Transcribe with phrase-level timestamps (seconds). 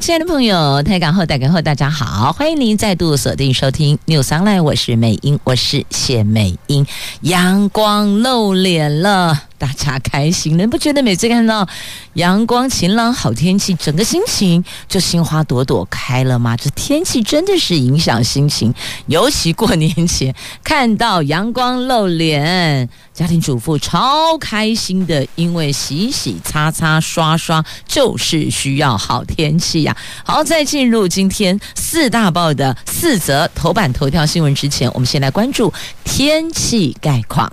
[0.00, 6.86] 亲爱的朋友，台港后、台港后，大家好，欢迎您再度锁定收听 News Online，我是美英，我是谢美英，
[7.22, 9.47] 阳光露脸了。
[9.58, 11.68] 大家开心，你不觉得每次看到
[12.14, 16.56] 阳光晴朗、好天气，整个心情就心花朵朵开了吗？
[16.56, 18.72] 这天气真的是影响心情，
[19.06, 35.72] 尤其过年前看到阳光露脸，家庭主妇超开心的，因为洗洗擦擦刷刷就是需要好天气呀、好，在进入今天四大报的四则头版头条新闻之前，我们先来关注
[36.04, 37.52] 天气概况。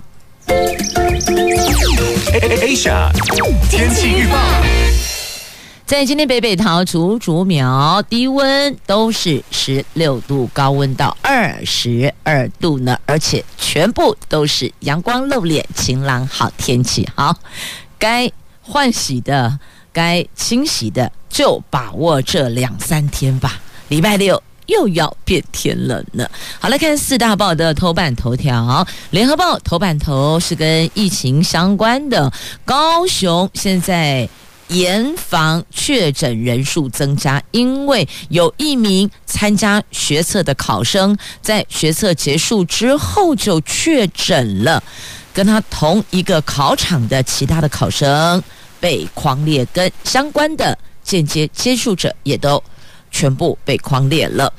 [2.66, 3.10] Asia
[3.70, 4.36] 天气预报，
[5.84, 17.08] 在今天北北桃竹竹苗低温都是十六度，高温到二十二度呢，而且全部都是阳光露脸、晴朗好天气。
[17.14, 17.36] 好，
[17.98, 19.58] 该换洗的、
[19.92, 23.60] 该清洗的，就把握这两三天吧。
[23.88, 24.42] 礼拜六。
[24.66, 26.30] 又要变天冷了。
[26.58, 28.86] 好，来看四大报的头版头条。
[29.10, 32.32] 联合报头版头是跟疫情相关的，
[32.64, 34.28] 高雄现在
[34.68, 44.82] 严防确诊人数增加，因为有一名参加学测的考生在学测结束之后就确诊了，
[45.32, 48.42] 跟他同一个考场的其他的考生
[48.80, 52.60] 被狂列，跟相关的间接接触者也都。
[53.16, 54.52] 全部被匡列了。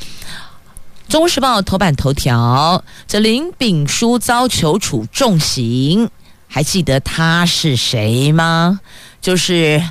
[1.11, 6.09] 《中时报》头版头条：这林炳书遭求处重刑，
[6.47, 8.79] 还记得他是谁吗？
[9.21, 9.83] 就是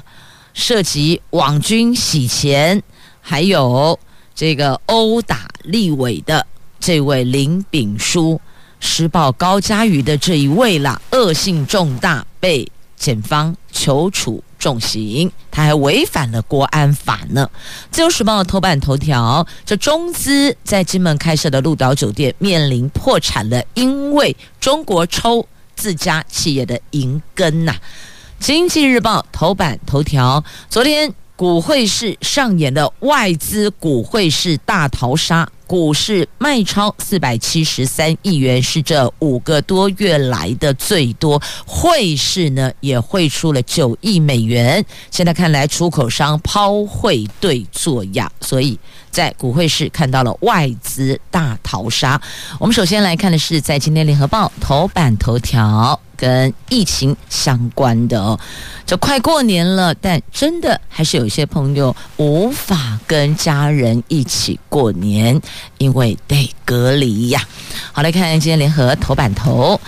[0.53, 2.83] 涉及网军洗钱，
[3.21, 3.97] 还有
[4.35, 6.45] 这个殴打立委的
[6.81, 8.41] 这位林炳书，
[8.81, 14.43] 施暴高嘉瑜的这一位啦，恶性重大，被检方求处。
[14.59, 17.49] 重刑，他还违反了国安法呢。
[17.91, 27.75] 自由时报头版头条：这中资在金门开设的鹿岛酒店面临破产了，因为中国抽自家企业的银根呐。
[28.39, 35.49] 经济日报头版头条：昨天股汇市上演的外资股汇市大逃杀。
[35.67, 41.43] 股市卖超四百七十三亿元，是这五个多月来的最多。
[41.67, 44.85] 汇市呢也汇出了九亿美元。
[45.11, 48.79] 现在看来，出口商抛汇对做呀，所以
[49.17, 52.21] 在股汇市看到了外资大逃杀。
[52.61, 55.99] 我们首先来看的是在今天联合报头版头条。
[56.19, 58.41] 跟疫情相关的哦，
[58.87, 65.39] 这快过年了，但真的还是有些朋友无法跟家人一起过年，
[65.77, 67.47] 因为得隔离呀。
[67.93, 69.79] 好，来看看今天联合头版头。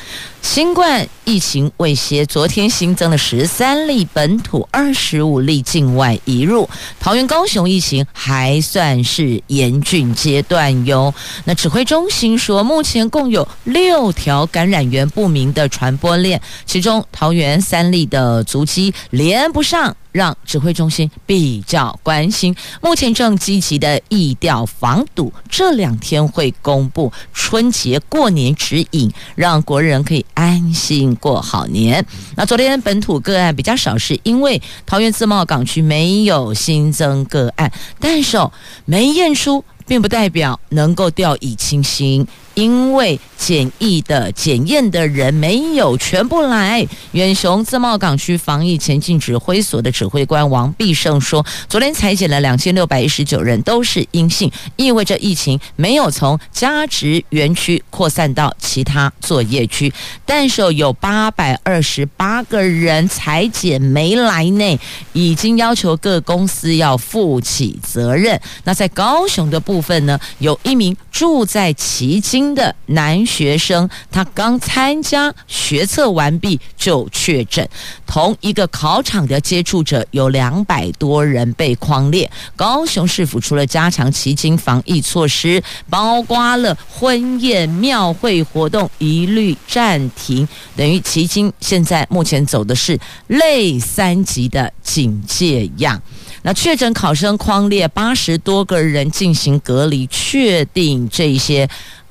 [0.42, 6.68] 新冠疫情未歇，昨天新增了十三例本土，二十五例境外移入。
[7.00, 11.12] 桃园、高雄疫情还算是是严峻阶段哟。
[11.44, 19.96] 那指挥中心说，目前共有六条感染源不明的传播链，其中桃园三例的足迹连不上。
[20.12, 32.04] 让指挥中心比较关心，目前正积极的疫调防堵，这两天会公布春节过年指引，让国人可以安心过好年。
[32.36, 38.50] 那昨天本土个案比较少，是因为桃园自贸港区没有新增个案，但是哦，
[38.84, 42.26] 没验出，并不代表能够掉以轻心。
[42.58, 59.92] 因为检疫的检验的人没有全部来，远雄自贸港区防疫前进指挥所的指挥官王必胜说，昨天采检了两千六百一十九人，都是阴性，意味着疫情没有从加职园区扩散到其他作业区，
[60.26, 64.76] 但是有八百二十八个人采检没来内，
[65.12, 68.40] 已经要求各公司要负起责任。
[68.64, 72.47] 那在高雄的部分呢，有一名住在旗津。
[72.54, 77.68] 的男学生，他刚参加学测完毕就确诊，
[78.06, 82.30] 同一个考场的接触者有两百多人被框列。
[82.56, 90.46] 高雄市府除了加强旗津防疫措施，包括了婚宴、庙会活动一律暂停，
[90.76, 96.00] 等于旗津现在目前走的是类三级的警戒样。
[96.42, 101.68] 那确诊考生框列八十多个人进行隔离，确定这些。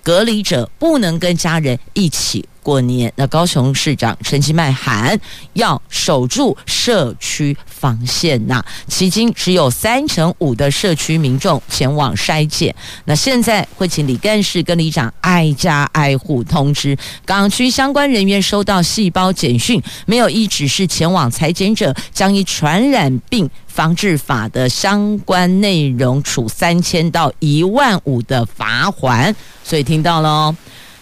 [0.08, 3.10] 隔离者不能跟家人一起过年。
[3.16, 5.18] 那高雄市长陈其迈喊
[5.54, 12.76] 要守住社区防线呐，迄今只有三成五的社区民众前往筛检。
[13.06, 29.34] 那现在会请李干事跟李长挨家挨户通知港区相关人员收到细胞简讯，没有依指示前往采检者，将依传染病防治法的相关内容处三千到一万五的罚锾。
[29.64, 30.54] 所以听到了。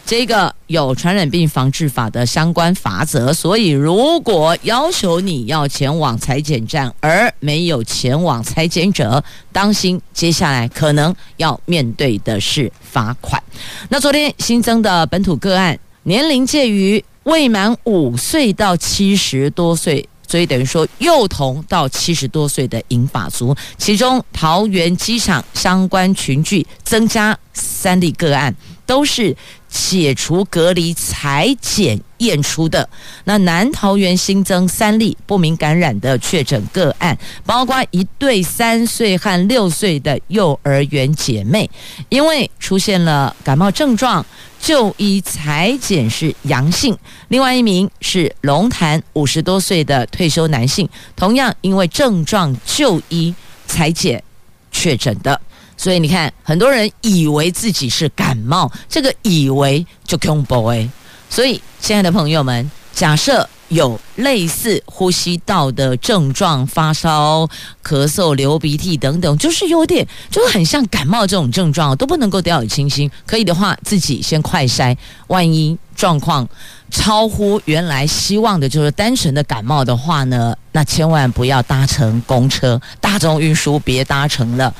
[0.05, 13.41] 这个有传染病防治法的相关法则，所以如果要求你要前往裁剪站，而没有前往裁剪者，当心接下来可能要面对的是罚款。
[13.89, 28.55] 那昨天新增的本土个案，年龄介于未满五岁到七十多岁，所以等于说幼童到七十多岁的银发族，其中桃园机场相关群聚增加三例个案，
[28.85, 29.35] 都是。
[29.67, 32.87] 解除隔离采检验出的。
[33.25, 41.69] 那南桃园新增三例不明感染的确诊个案，包括一对三岁和六岁的幼儿园姐妹，
[42.07, 44.25] 因为出现了感冒症状，
[44.61, 46.97] 就医采检是阳性。
[47.27, 50.87] 另外一名是龙潭五十多岁的退休男性，
[51.17, 53.35] 同样因为症状就医
[53.67, 54.23] 采检
[54.71, 55.41] 确诊的。
[55.77, 60.89] 所以你看，很多人以为自己是感冒，这个以为就恐怖哎。
[61.29, 67.49] 所以，亲爱的朋友们，假设有类似呼吸道的症状，发烧、
[67.83, 73.09] 咳嗽、流鼻涕等等，就是有点，就是很像感冒这种症状，都不能够掉以轻心。
[73.25, 74.95] 可以的话，自己先快筛，
[75.27, 76.47] 万一状况
[76.91, 84.73] 超乎原来希望的，就是单纯的感冒的话呢，那千万不要搭乘公车、大众运输，别搭乘了。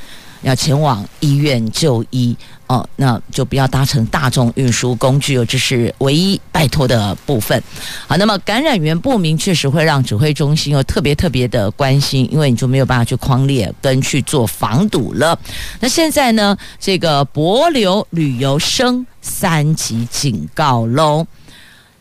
[0.45, 2.36] 要前往医院就医
[2.68, 7.62] 哦，那就不要搭乘大众运输工具哦，这是唯一拜托的部分。
[8.07, 15.38] 好，那么感染源不明确实会让指挥中心哦特别特别的关心，因为你就没有办法去框列跟去做防堵了。
[15.80, 21.25] 那现在呢，这个帛琉旅游升三级警告喽。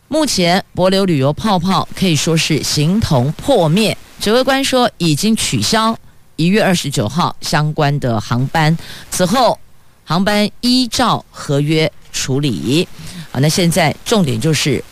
[0.07, 5.97] 目前帛琉旅游泡泡可以说是形同破灭，指挥官说已经取消。
[6.35, 8.77] 一月二十九号相关的航班，
[9.09, 9.57] 此后
[10.03, 12.87] 航班依照合约处理。
[13.31, 14.83] 啊，那现在重点就是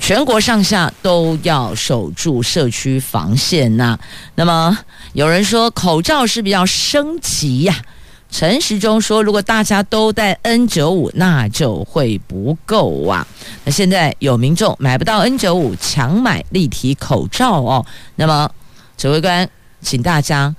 [0.00, 3.98] 全国上下都要守住社区防线呐。
[4.34, 4.78] 那么
[5.12, 7.82] 有人说口罩是比较升级呀，
[8.30, 13.26] 陈时中说如果大家都戴 N 九五，那就会不够啊。
[13.64, 17.84] 那现在有民众买不到 N 九五，强买立体口罩哦。
[18.16, 18.50] 那么
[18.96, 19.48] 指挥官
[19.80, 20.54] 请大家。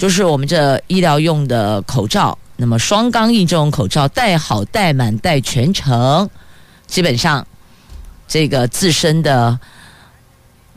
[0.00, 6.26] 就是我们这医疗用的口罩，那么双钢印这种口罩戴好、戴满、戴全程，
[6.86, 7.46] 基本上
[8.26, 9.60] 这个自身的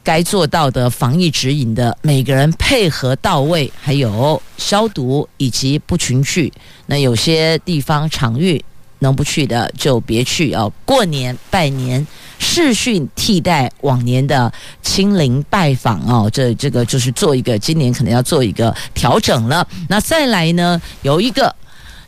[0.03, 6.51] 该做到的防疫指引的，每个人配合到位，还有消毒以及不群聚。
[6.87, 8.61] 那有些地方场域
[8.99, 10.69] 能不去的就别去哦。
[10.83, 12.05] 过年拜年。
[12.43, 14.51] 视讯替代往年的
[14.81, 19.65] 亲临拜访哦，这这个就是做一个今年可能要做一个调整了。
[19.87, 21.55] 那再来呢，有一个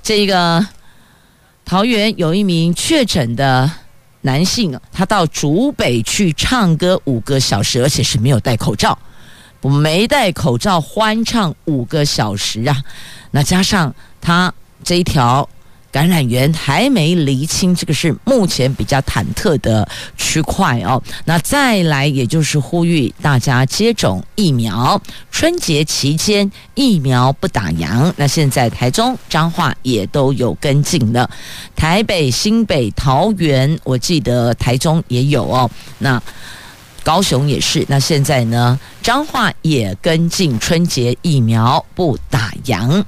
[0.03, 0.63] 这个
[1.63, 3.71] 桃园有一名确诊的
[4.21, 8.99] 男性，他到竹北去唱歌五个小时，而且是没有戴口罩，
[9.61, 12.83] 没戴口罩欢唱五个小时啊。
[13.31, 15.49] 那加上他这一条。
[15.95, 19.87] 感染源还没厘清，这个是目前比较忐忑的
[20.17, 21.01] 区块哦。
[21.23, 25.01] 那再来，也就是呼吁大家接种疫苗。
[25.31, 31.29] 春节期间疫苗不打烊，那现在台中、彰化也都有跟进了。
[31.77, 35.71] 台北、新北、桃园，我记得台中也有哦。
[35.99, 36.21] 那
[37.05, 37.85] 高雄也是。
[37.87, 43.01] 那现在呢，彰化也跟进春节疫苗不打烊。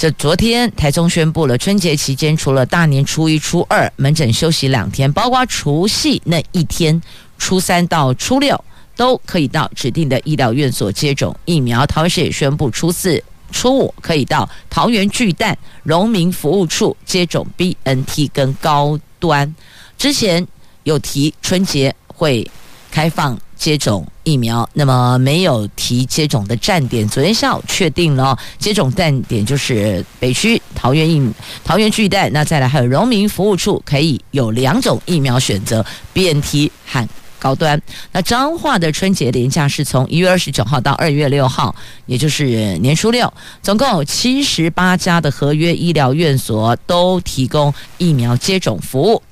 [0.00, 6.98] 这昨天台中宣布了，春节期间除了大年初一、初二门诊休息两天，包括除夕那一天，
[7.36, 8.58] 初三到初六
[8.96, 11.84] 都可以到指定的医疗院所接种疫苗。
[11.84, 19.54] 桃园市也宣布，初四、初五可以到桃园巨蛋荣民服务处接种 BNT 跟高端。
[19.98, 20.48] 之前
[20.84, 22.50] 有提春节会
[22.90, 23.38] 开放。
[23.60, 27.06] 接种疫苗，那么没有提接种的站点。
[27.06, 31.30] 昨天下午确定了接种站点就是北区桃园疫
[31.62, 37.06] 桃园巨蛋，那再来还有荣民服务处，可以有两种疫苗选择，BNT 和
[37.38, 37.78] 高端。
[38.12, 41.74] 那彰化的春节连假是从一月二十九号到二月六号，
[42.06, 43.30] 也就是年初六，
[43.62, 49.22] 总共有七十八家的合约医疗院所都提供疫苗接种服务。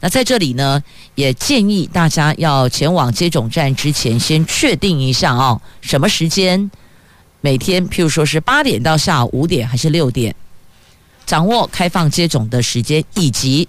[0.00, 0.82] 那在这里呢，
[1.16, 6.70] 也建议大家要前往接种站之前，先确定一下哦，什么时间，
[7.40, 10.34] 每天，譬如说是八点到下午五点还是六点，
[11.26, 13.68] 掌握开放接种的时间以及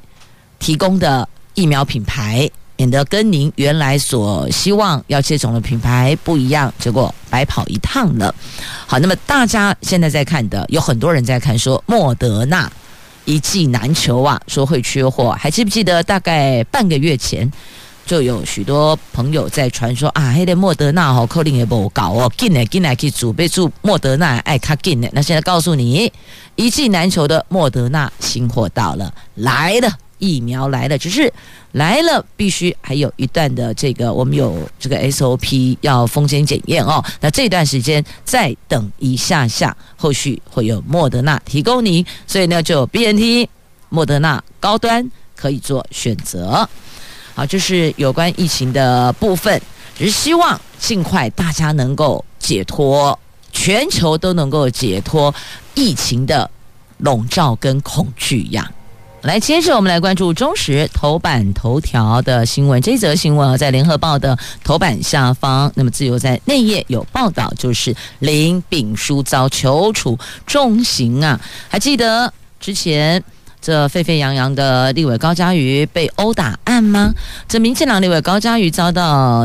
[0.59, 8.33] 提供的疫苗品牌，免得跟您原来所希望要接种的品牌不一样，结果白跑一趟了。
[8.85, 12.71] 好，那么大家现在在看的，有很多人在看说莫德纳。
[13.29, 15.31] 一剂难求啊，说会缺货。
[15.39, 17.49] 还记不记得大概半个月前，
[18.03, 25.07] 就有许多朋友在传说啊，黑的莫德纳哦可能也不搞哦，进来进来去准备住莫德纳爱卡进的。
[25.13, 26.11] 那现在告诉你，
[26.55, 29.91] 一剂难求的莫德纳新货到了，来了。
[30.19, 31.33] 疫苗来了，只是
[31.71, 37.03] 来了，必须还有一段的这个，我们有这个 SOP 要风险检验哦。
[37.19, 43.47] 那这段时间再等一下下，后续会有莫德纳提供您，所以呢，就 BNT
[43.89, 46.69] 莫德纳高端可以做选择。
[47.33, 49.61] 好，这是有关疫情的部分，
[49.97, 53.17] 只是希望尽快大家能够解脱，
[53.51, 55.33] 全球都能够解脱
[55.75, 56.49] 疫情的
[56.97, 58.69] 笼罩跟恐惧呀。
[59.23, 62.81] 来，接着我们来关注中时头版头条的新闻。
[62.81, 65.69] 这则新闻啊，在联合报的头版下方。
[65.75, 71.39] 那么，自由在内页有报道，就是林炳书遭求处重刑啊。
[71.67, 73.21] 还记得之前
[73.61, 77.13] 这沸沸扬扬的立委高嘉瑜被殴打案吗？
[77.45, 79.43] 这民进党立委高嘉瑜遭到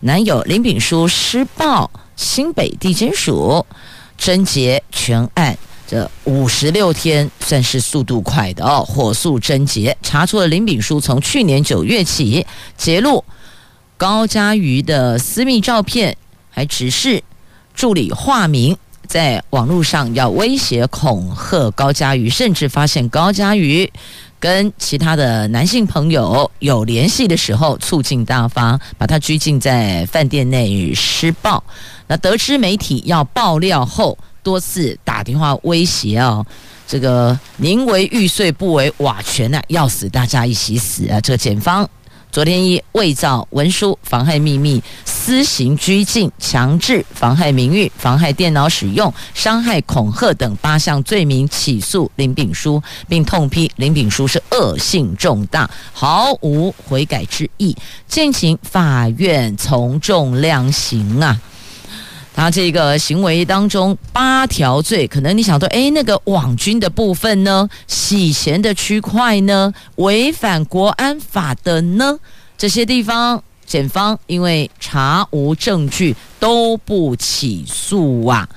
[0.00, 3.64] 男友林炳书施暴，新北地检署
[4.20, 5.56] 侦结全案。
[5.88, 13.24] 这五十六天算是速度快的哦，火速侦结，查出了林炳书从去年九月起揭露
[13.96, 16.14] 高嘉瑜的私密照片，
[16.50, 17.24] 还指示
[17.74, 18.76] 助理化名，
[19.06, 23.90] 在网络上要威胁恐吓高嘉瑜，甚至发现高嘉瑜
[24.38, 31.64] 跟其他的男性朋友有联系的时候，醋劲大发，把他拘禁在饭店内与施暴。
[32.06, 36.44] 那得知媒体要爆料后，多次打电话威胁哦，
[36.86, 41.20] 这个宁为玉碎不为瓦全呐，要死大家一起死啊！
[41.20, 41.88] 这个检方
[42.30, 57.74] 昨天以伪造文书、妨害秘密、私刑拘禁、强制妨害名誉、妨害电脑使用、伤害、恐吓等八项罪名起诉林炳书，并痛批林炳书是恶性重大，毫无悔改之意，
[58.06, 61.40] 敬请法院从重量刑啊！
[62.38, 67.68] 他这个行为当中八条罪，可能你想说，诶，那个网军的部分呢？
[67.88, 69.74] 洗钱的区块呢？
[69.96, 72.16] 违反国安法的呢？
[72.56, 78.48] 这些地方，检方因为查无证据，都不起诉啊。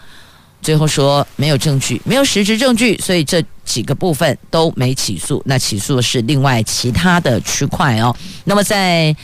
[0.62, 5.42] 最后说没有证据，没有实质证据，所以这几个部分都没起诉。
[5.44, 8.16] 那起诉的是另外其他的区块哦。
[8.44, 9.16] 那么在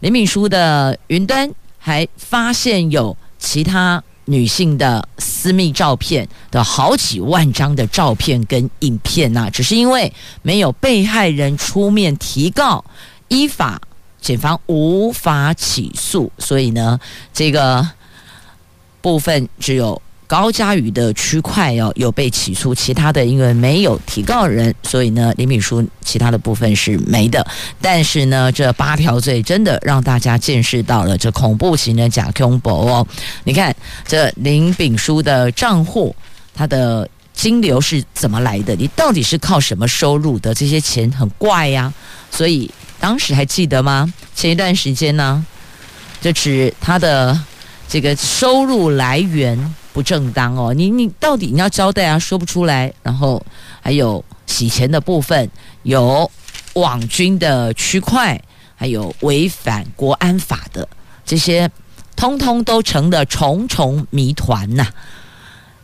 [0.00, 3.14] 林敏书的云端还发现有。
[3.46, 10.12] 其他女性的私密照片的好几万张的照片跟影片呐、只是因为
[10.42, 12.84] 没有被害人出面提告，
[13.28, 13.80] 依法
[14.20, 16.98] 检方无法起诉，所以呢，
[17.32, 17.88] 这个
[19.00, 20.02] 部分只有。
[20.26, 27.46] 高嘉瑜的区块哦有被起诉，其他的因为没有提告人，所以呢林炳书其他的部分是没的。
[27.80, 33.06] 但是呢这八条罪真的让大家见识到了这恐怖型的假恐怖哦。
[33.44, 33.74] 你看
[34.06, 36.14] 这林炳书的账户，
[36.54, 38.74] 他的金流是怎么来的？
[38.74, 40.52] 你到底是靠什么收入的？
[40.52, 41.92] 这些钱很怪呀。
[42.32, 42.68] 所以
[42.98, 44.12] 当时还记得吗？
[44.34, 45.46] 前一段时间呢，
[46.20, 47.38] 就指他的
[47.88, 49.74] 这个收入来源。
[49.96, 52.92] 不正当哦，你你到底你要交代啊，说不出来。
[53.02, 53.42] 然后
[53.80, 55.50] 还有洗钱的部分，
[55.84, 56.30] 有
[56.74, 58.38] 网军的区块，
[58.74, 60.86] 还有违反国安法的
[61.24, 61.70] 这些，
[62.14, 64.86] 通通都成了重重谜团呐。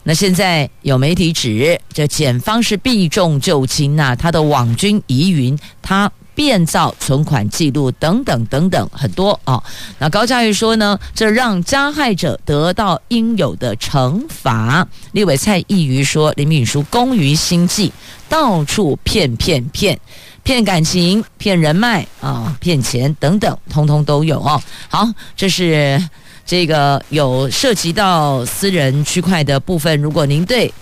[0.02, 6.12] 那现在有媒体指，这检方是避重就轻呐，他的网军疑云，他。
[6.34, 9.62] 变造存款记录等等等等很多啊，
[9.98, 14.86] 那高嘉瑜说呢，这让加害者得到应有的惩罚。
[15.12, 17.92] 立委蔡易余说，林敏书工于心计，
[18.28, 19.98] 到处骗骗骗，
[20.42, 24.62] 骗感情、骗人脉啊、骗钱等等，通通都有哦。
[24.88, 26.02] 好，这是
[26.46, 30.00] 这个有涉及到私人区块的部分。
[30.00, 30.72] 如果您对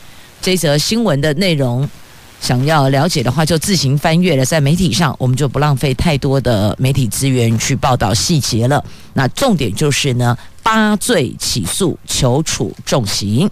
[0.40, 1.88] 这则新闻的内容，
[2.40, 4.44] 想要了解的话，就自行翻阅了。
[4.44, 8.82] 在媒体上，我们就不浪费太多的媒体资源去报道细节了。
[9.12, 13.48] 那重点就是呢，八罪起诉，求处重刑。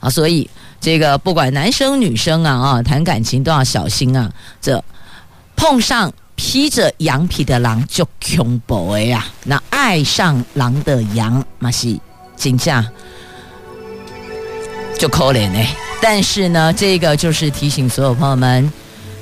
[0.00, 0.48] 啊，所以
[0.80, 4.30] 这个不管男生女生啊啊，谈感情都要小心啊。
[4.60, 4.84] 这
[5.56, 11.98] 碰上披着羊皮的狼就恐怖的呀，那爱上狼的羊嘛是
[12.36, 12.86] 真正
[14.98, 15.64] 就可怜呢。
[16.02, 18.70] 但是呢，这个就是提醒所有朋友们，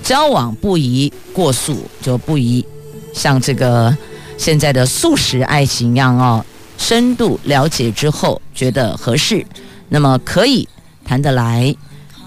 [0.03, 2.65] 交往不宜过速，就不宜
[3.13, 3.97] 像这个
[4.37, 6.45] 现在的速食爱情一样哦。
[6.79, 9.47] 深度了解之后，觉得合适，
[9.89, 10.69] 那么可以
[11.05, 11.75] 谈得来，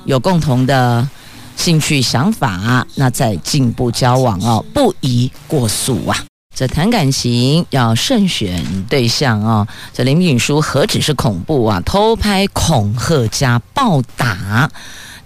[0.05, 1.07] 有共同的。
[1.55, 6.28] 兴趣想法，那再进一步交往哦，不宜过速啊。
[6.59, 9.65] 这谈感情要慎选对象啊。
[9.93, 14.69] 这林敏书何止是恐怖啊，偷拍、恐吓加暴打。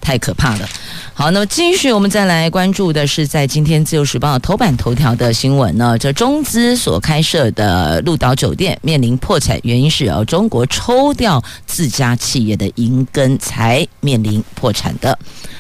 [0.03, 0.69] 太可怕了！
[1.13, 5.97] 好，那么继续，我们再来关注的是在今天《自由时报》头版头条的新闻呢。
[5.97, 15.17] 这中资所开设的鹿岛酒店面临破产，原因是由中国抽调自家企业的银根才面临破产的。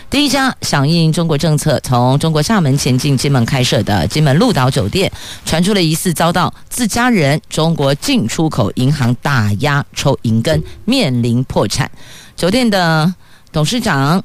[0.09, 5.11] 第一家响应中国政策，从中国厦门前进金门开设的金门鹿岛酒店，
[5.45, 11.89] 传出了疑似遭到自家人中国进出口银行打压抽银根，面临破产。
[12.35, 13.11] 酒店的
[13.53, 14.21] 董事长。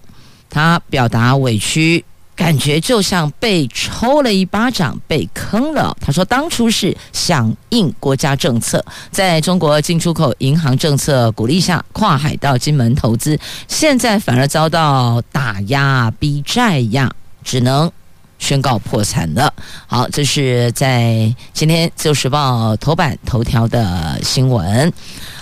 [0.50, 2.02] 他表达委屈，
[2.34, 5.94] 感觉就像被抽了一巴掌，被坑了。
[6.00, 17.12] 他说，当初是响应国家政策，在中国进出口银行政策鼓励下，跨海到金门投资，现在反而遭到打压、逼债呀，
[17.44, 17.92] 只能
[18.38, 19.52] 宣告破产了。
[19.86, 24.90] 好，这是在今天《自由时报》头版头条的新闻。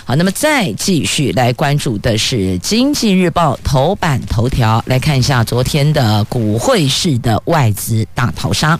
[0.08, 8.78] 好，那么再继续来关注的是《经济日报》头版头条，来看一下昨天的股汇市的外资大逃杀。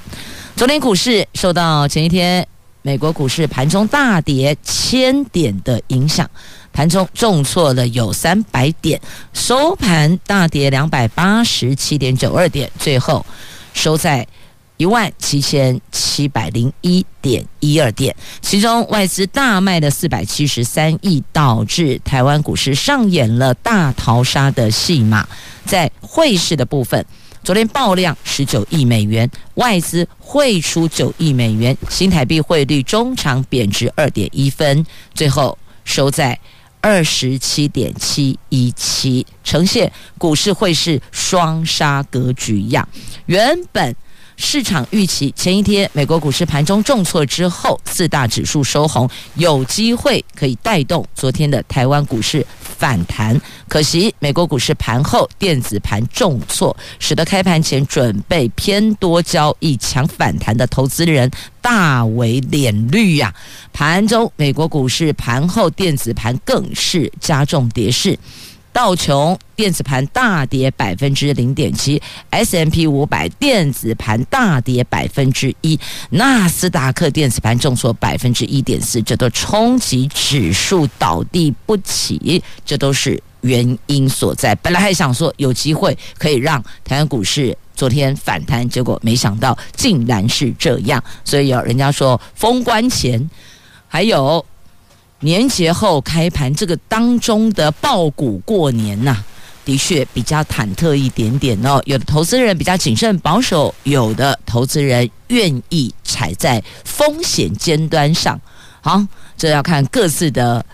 [0.55, 2.47] 昨天股市受到前一天
[2.83, 6.31] 美国股市盘中大跌千点的影响，
[6.73, 9.01] 盘中重挫了有三百点，
[9.33, 13.27] 收盘大跌两百八十七点九二点，最后
[13.75, 14.25] 收在。
[14.79, 25.27] 一万七千七百零一点一二点，其中外资大卖的四百七十三亿，导致台湾股市上演了大逃杀的戏码。
[25.65, 27.05] 在汇市的部分，
[27.43, 36.39] 昨天爆量十九亿美元，外资汇出九亿美元，新台币汇率中场贬值二点一分，最后收在
[36.83, 42.87] 二十七点七一七，呈现股市汇市双杀格局一样。
[43.25, 43.97] 原本。
[44.37, 53.41] 市场预期前一天美国股市盘中重挫之后，四大指数收红，有机会可以带动昨天的台湾股市反弹。
[53.67, 63.35] 可惜美国股市盘后电子盘重挫，使得开盘前准备偏多交易抢反弹的投资人大为脸绿呀。
[63.73, 68.19] 盘中美国股市盘后电子盘更是加重跌势。
[68.77, 84.55] 道琼电子盘大跌百分之零点七，S M P 五百电子盘大跌百分之一，纳斯达克电子盘重挫百分之一点四，这都冲击指数倒地不起，这都是原因所在。
[84.57, 93.31] 本来还想说有机会可以让台湾股市昨天反弹，结果没想到竟然是这样，所以有人家说封关前
[93.89, 94.45] 还有。
[95.21, 99.25] 年节后开盘这个当中的爆股过年呐、
[99.65, 101.83] 的确比较忐忑一点点哦。
[101.87, 108.41] 有的投资人比较谨慎保守，有的投资人愿意踩在风险尖端上。
[108.81, 109.03] 好，
[109.37, 110.65] 这要看各自的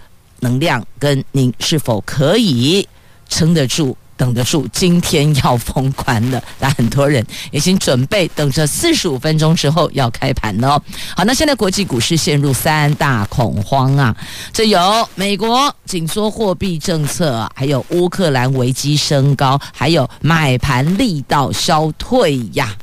[0.41, 2.87] 能量跟您是否可以
[3.29, 3.97] 撑得住。
[4.17, 10.81] 等得住，今天要封关了，那很多人已经准备等着四十五分钟之后要开盘了。
[11.17, 14.17] 好，那现在国际股市陷入三大恐慌啊，
[14.53, 22.77] 这有美国紧缩货币政策，还有乌克兰危机升高，还有买盘力道消退呀。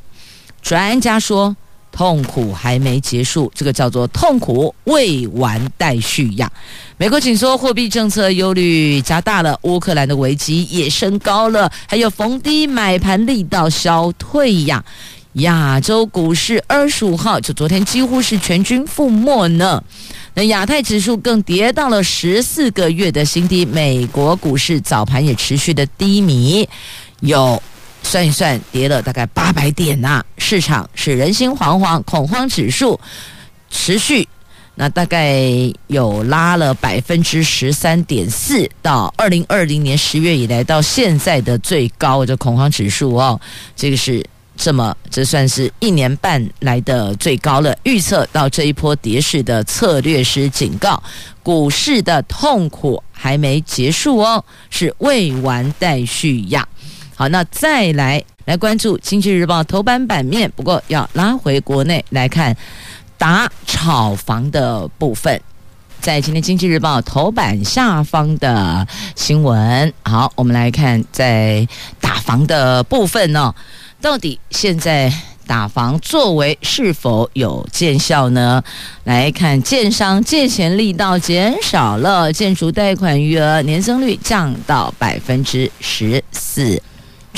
[0.61, 1.55] 专家说。
[1.99, 6.49] 痛苦还没结束，这个叫做痛苦未完待续呀。
[6.95, 14.81] 美国紧缩货币政策忧虑加大了，乌克兰的危机也升高了，还有逢低买盘力道消退呀。
[15.33, 19.83] 亚洲股市二十五号就昨天几乎是全军覆没呢，
[20.35, 26.65] 那亚太指数更跌到了十四个月的新低，美国股市早盘也持续的低迷，
[27.19, 27.61] 有。
[28.03, 32.99] 算一算，跌了大概八百点呐、市场是人心惶惶，恐慌指数
[33.69, 34.27] 持续，
[34.75, 35.43] 那大概
[35.87, 43.39] 有拉了百分之十三点四，到二零二零年十月以来到现在的最高的恐慌指数哦，
[43.75, 44.25] 这个是
[44.57, 47.77] 这么，这算是一年半来的最高了。
[47.83, 51.01] 预测到这一波跌势的策略师警告，
[51.43, 56.67] 股市的痛苦还没结束哦，是未完待续呀。
[57.19, 60.49] 好，那再来来关注《经济日报》头版版面。
[60.55, 62.55] 不过要拉回国内来看
[63.17, 65.41] 打炒房的部分，
[65.99, 69.91] 在今天《经济日报》头版下方的新闻。
[70.03, 71.67] 好，我们来看在
[71.99, 73.55] 打房的部分呢、哦，
[74.01, 75.11] 到底现在。
[75.45, 78.63] 打房作为是否有见效呢？
[79.05, 86.79] 来看建商借钱力道减少了，建筑贷款余额年增率降到百分之十四。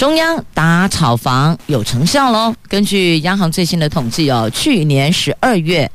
[0.01, 2.51] 中央打炒房有成效喽。
[2.67, 5.91] 根据央行最新的统计哦，去年十二月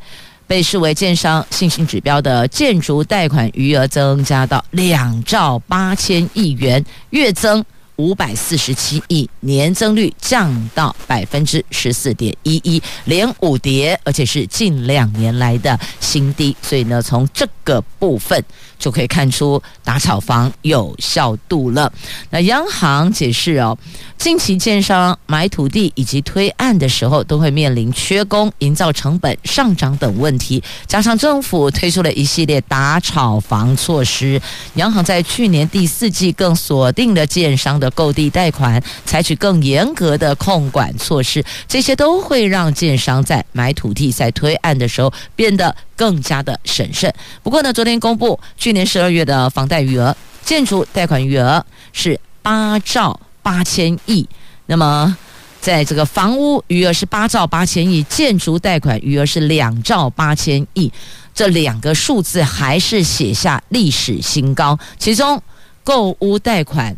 [0.46, 7.64] 被视为建商信心指标的建筑贷款余额增加到两兆八千亿元，月增。
[7.98, 16.54] 五百四十七亿，年增率降到百分之十四点一一，连五跌，而且是近两年来的新低。
[16.60, 18.38] 所以呢，从这个部分
[18.78, 21.92] 就可以看出打炒房有效度了。
[22.30, 23.76] 那央行解释哦，
[24.16, 34.40] 近期建商买土地以及推案的时候，都会面临缺工、营造成本上涨等问题，加上政府推出了一系列打炒房措施，
[34.74, 37.90] 央行在去年第四季更锁定了建商的。
[37.96, 47.10] 购地贷款采取更严格的控管措施，这些都会让建商在买土地、在推案的时候变得更加的审慎。
[47.42, 54.28] 不过呢，昨天公布去年十二月的房贷余额、建筑贷款余额是八兆八千亿，
[54.66, 55.16] 那么
[55.60, 60.92] 在这个房屋余额是八兆八千亿，建筑贷款余额是两兆八千亿，
[61.32, 64.76] 这两个数字还是写下历史新高。
[64.98, 65.40] 其中
[65.84, 66.96] 购屋贷款。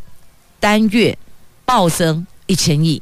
[0.58, 1.16] 单月
[1.66, 3.00] 暴增一千亿，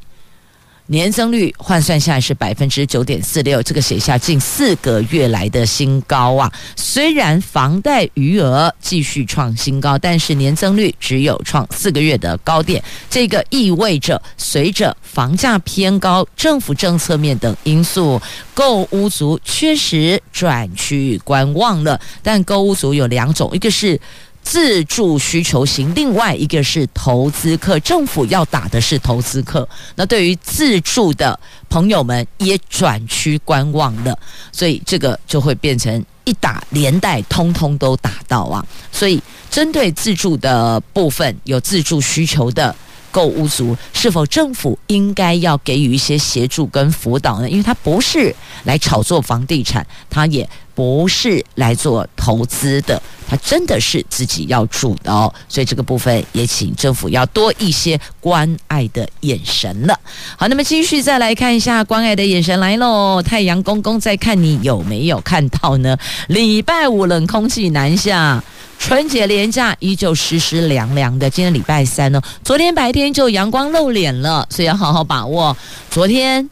[0.89, 6.51] 年增率换算下来是百分之九点四六，这个写下近四个月来的新高啊！
[6.77, 12.81] 虽然房贷余额继续创新高，但是年增率只有创四个月的高点。
[13.09, 18.21] 这个意味着，随着房价偏高、政府政策面等因素，
[18.53, 21.99] 购屋族确实转趋观望了。
[22.23, 23.99] 但购屋族有两种，一个是。
[24.49, 29.67] 自住需求型，另外一个是投资客，政府要打的是投资客。
[29.95, 34.17] 那对于自住的朋友们也转趋观望了，
[34.53, 38.65] 所以这个就会变成一打连带，通通都打到啊。
[38.89, 42.73] 所以针对自住的部分，有自住需求的
[43.17, 47.49] 购屋族，是否政府应该要给予一些协助跟辅导呢？
[47.49, 50.47] 因为他不是来炒作房地产，他也。
[50.77, 59.99] 不是来做投资的，他真的是自己要住的哦，所以这个部分也请政府要多一些关爱的眼神了。
[60.37, 65.97] 好，那么继续再来看一下关爱的眼神来喽，太阳公公在看你有没有看到呢？
[66.27, 68.43] 礼拜五冷空气南下，
[68.79, 71.29] 春节连假依旧湿湿凉凉的。
[71.29, 75.55] 今天礼拜三呢，昨天白天就阳光露脸了，所以要好好把握。
[75.89, 76.49] 昨天、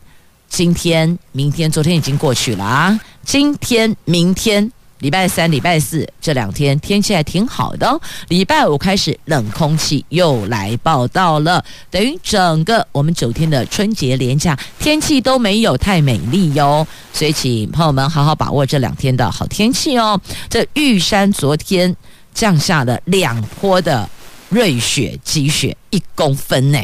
[0.49, 2.99] 今天、明天，昨天已经过去了啊。
[3.23, 7.99] 今天、明天、礼拜三、礼拜四这两天天气还挺好的哦。
[8.27, 16.85] 礼拜五开始冷空气又来报道了，等于整个我们九天的春节连假天气都没有太美丽哟。
[17.13, 20.19] 所以请朋友们好好把握这两天的好天气哦。
[20.49, 21.95] 这玉山昨天
[22.35, 24.07] 降下了两波的
[24.49, 26.79] 瑞雪积雪一公分呢，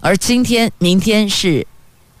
[0.00, 1.64] 而今天、明天是。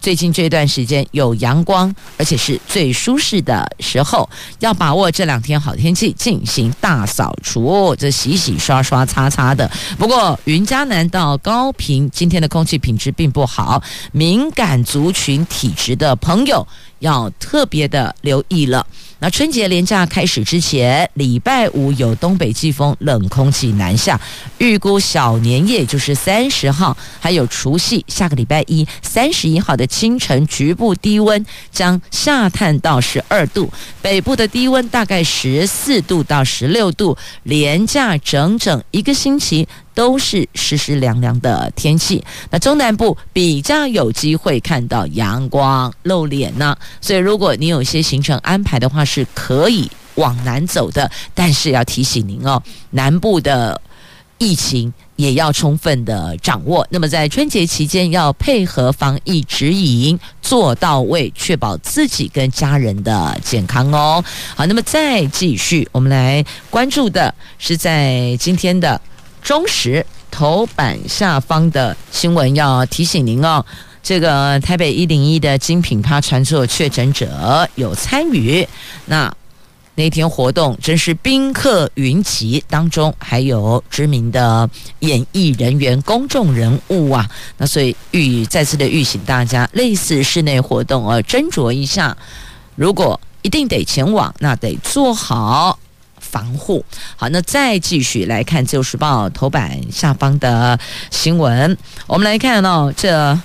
[0.00, 9.70] 最近这段时间有阳光，而且是最舒适的时候，要把握这两天好天气进行大扫除，这洗洗刷刷擦擦的。
[9.98, 16.68] 不过云嘉南到高屏今天的空气品质并不好，敏感族群体质的朋友
[17.04, 18.84] 要特别的留意了。
[19.20, 24.20] 那春节连假开始之前，礼拜五有东北季风冷空气南下，
[24.58, 39.66] 预估小年夜就是三十号，还有除夕下个礼拜一三十一号的清晨，局部低温将下探到十二度，北部的低温大概十四度到十六度，连假整整一个星期。
[39.94, 53.80] 都是湿湿凉凉的天气，那中南部比较有机会看到阳光露脸呢，所以如果你有些行程安排的话，是可以往南走的，但是要提醒您哦，南部的
[54.38, 56.84] 疫情也要充分的掌握。
[56.90, 64.22] 那么在春节期间要配合防疫指引做到位，确保自己跟家人的健康哦。
[64.56, 69.00] 好，那么再继续，我们来关注的是在今天的。
[69.44, 73.64] 中时头版下方的新闻要提醒您哦，
[74.02, 78.66] 这个台北一零一的精品趴传作确诊者有参与，
[79.04, 79.32] 那
[79.94, 84.68] 那天活动真是宾客云集，当中还有知名的
[85.00, 87.28] 演艺人员、公众人物啊。
[87.58, 92.16] 那所以预再次的预醒大家，类似室内活动啊，斟酌一下，
[92.76, 95.78] 如果一定得前往，那得做好
[96.34, 96.84] 防护。
[97.14, 100.76] 好，那再继续来看《自由时报》头版下方的
[101.12, 103.38] 新闻，我们来看到这。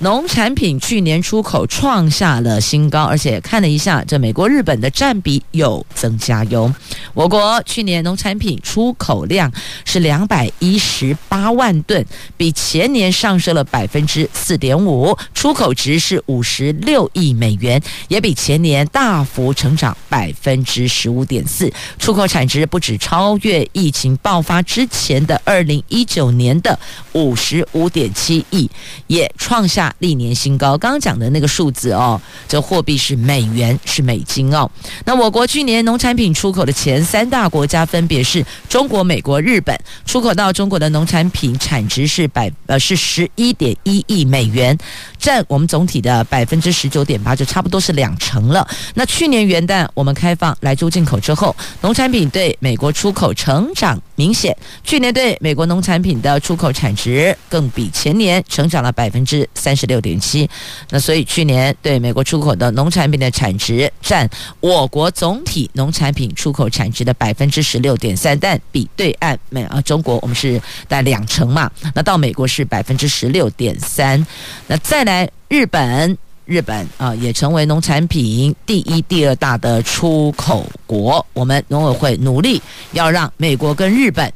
[0.00, 6.72] 农产品去年出口创下了新高，而且看了一下，这美国、日本的占比有增加哟。
[7.14, 9.52] 我国去年农产品出口量
[9.84, 12.06] 是两百一十八万吨，
[12.36, 21.72] 比前年上升了百分之四点五，出口值是五十六亿美元，也比前年大幅成长百分之十五点四。
[21.98, 26.78] 出口产值不止超越疫情爆发之前的二零一九年的
[27.14, 28.70] 五十五点七亿，
[29.08, 29.87] 也创下。
[29.98, 34.70] 历年新高，刚刚讲的那个数字哦，这货币是美元，是美金哦。
[35.04, 39.78] 那我国去年农产品出口的前三大国家分别是中国、美国、日本。
[40.04, 44.76] 出口到中国的农产品产值是百呃是十一点一亿美元，
[45.18, 48.66] 占我们总体的百分之十九点八，就差不多是两成了。
[48.94, 54.56] 那去年元旦我们开放来猪进口之后，农产品对美国出口成长明显。
[54.82, 60.50] 去年对美国农产品的出口产值更比前年成长了百分之三十六点七，
[60.90, 74.26] 那所以去年对美国出口的农产品的产值占我国总体农产品出口产值的百分之十六点三，但比对岸美啊中国我们是在两成嘛，那到美国是百分之十六点三，
[74.66, 82.60] 那再来日本，日本啊也成为农产品第一、第二大的出口国，我们农委会努力
[82.92, 84.32] 要让美国跟日本。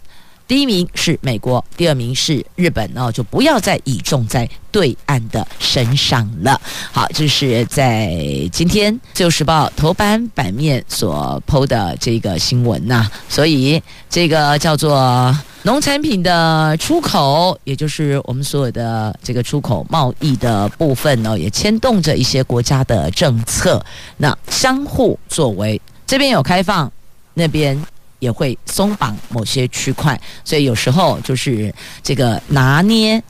[0.47, 6.61] 第一名是美国，第二名是日本哦，就不要再倚重在对岸的身上了。
[6.91, 8.11] 好，这是在
[8.53, 23.83] 今天《自由时报》头版版面所剖的这个新闻呐、所以这个叫做农产品的出口，也就是我们所有的这个出口贸易的部分呢，也牵动着一些国家的政策，
[24.19, 26.93] 那相互作为，这边有开放，
[27.33, 27.83] 那边。
[28.23, 33.21] 也会松绑某些区块，所以有时候就是这个拿捏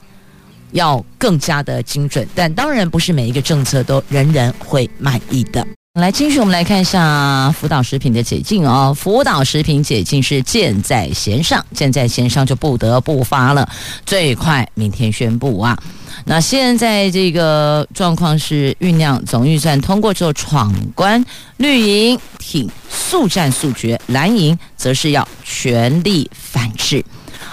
[0.73, 5.65] 要更加的精准，但当然不是每一个政策都人人会满意的。
[5.99, 8.91] 来，继续我们来看一下福岛食品的解禁哦。
[8.97, 13.69] 福岛食品解禁是箭在弦上，箭在弦上就不得不发了，
[14.03, 15.77] 最快明天宣布啊。
[16.25, 21.23] 那现在这个状况是酝酿总预算通过之后闯关，
[21.57, 27.05] 绿营挺速战速决，蓝营则是要全力反制。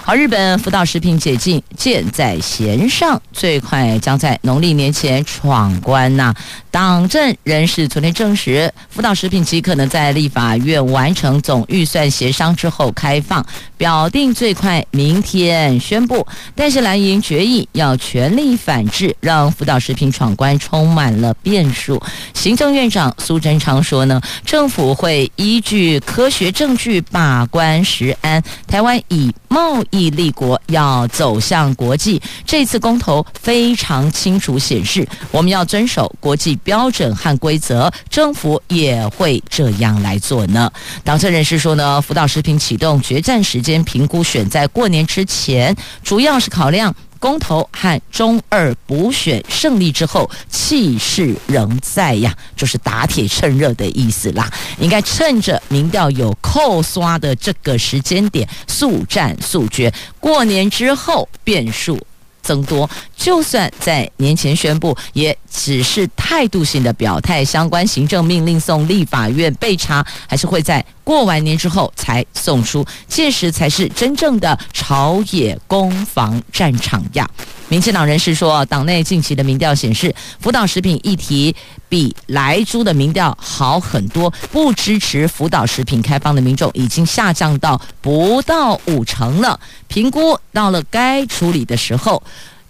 [0.03, 6.33] 好，日本福岛食品解禁，箭在弦上，最快将在农历年前闯关呐。
[6.71, 16.25] 党政人士昨天证实，福岛食品极可能在立法院完成总预算协商之后开放，表定最快明天宣布。
[16.55, 22.01] 但是蓝营决议要全力反制，让福岛食品闯关充满了变数。
[22.33, 32.21] 行政院长苏贞昌说呢，政府会依据科学证据把关食安，台湾以贸易立国，要走向国际。
[32.45, 36.57] 这次公投非常清楚显示，我们要遵守国际。
[36.63, 40.71] 标准和规则，政府也会这样来做呢。
[41.03, 54.51] 党政人士说呢，福岛食品启动决战时间评估选在过年之前，主要是考量公投和中二补选胜利之后气势仍在呀，就是打铁趁热的意思啦。
[54.79, 59.93] 应该趁着民调有扣刷的这个时间点，速战速决。
[60.19, 61.99] 过年之后变数。
[62.41, 67.43] 增多，就算在年前宣布，也只是态度性的表态。
[67.43, 77.29] 相关行政命令送立法院备查，还是会在过完年之后才送出，届时才是真正的朝野攻防战场呀。
[77.67, 81.55] 民进党人士说，党内近期的民调显示，福岛食品议题
[81.87, 89.57] 比莱猪的民调好很多，不支持福岛食品开放的民众已经下降到不到五成了。
[89.87, 92.21] 评估到了该处理的时候，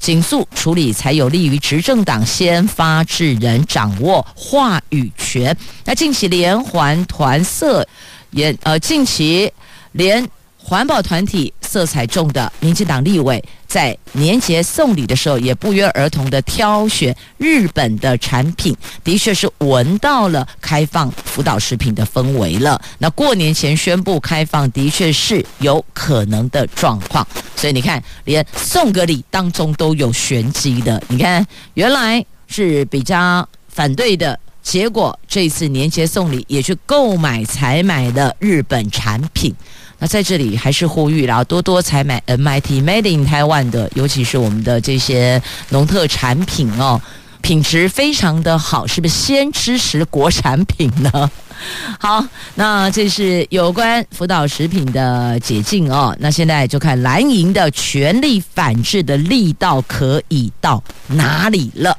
[0.01, 5.55] 紧速处理才有利于执政党先发制人，掌握话语权。
[5.85, 7.87] 那近期连环团色
[8.31, 9.53] 也呃，近期
[9.91, 10.27] 连。
[10.71, 22.81] 环保团体色彩重的民进党立委，在年节送礼的时候，也不约而同的挑选日本的产品，的确是闻到了开放福岛食品的氛围了。
[22.99, 27.27] 那过年前宣布开放，的确是有可能的状况。
[27.57, 31.03] 所以你看，连送个礼当中都有玄机的。
[31.09, 34.39] 你看，原来是比较反对的。
[34.63, 39.53] 结果这次年节送礼也去购买采买的日本产品。
[40.01, 46.99] 那在这里还是呼吁了，多多采买 MIT Made in Taiwan 的，尤其是我们的这些农特产品哦，
[47.41, 51.29] 品质非常的好，是不是先支持国产品呢？
[52.01, 56.15] 好，那这是有关福岛食品的解禁哦。
[56.19, 61.95] 那现在就看蓝营的全力反制的力道可以到哪里了。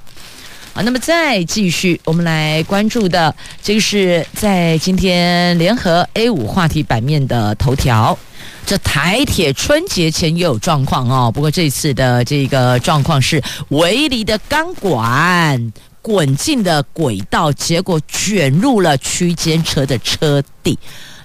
[0.74, 8.18] 好，那么再继续，我们来关注的，这个是在今天联合 A 五话题版面的头条。
[8.64, 15.72] 这台铁春节前也有状况哦，不过这次的这个状况是围篱的钢管。
[16.00, 20.76] 滚进的轨道，结果卷入了区间车的车底。